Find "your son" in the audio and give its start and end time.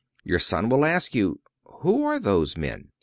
0.23-0.67